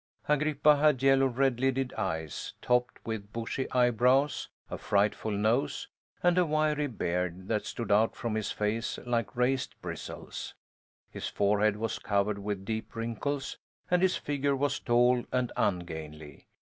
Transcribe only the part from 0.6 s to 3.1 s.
had yellow red lidded eyes, topped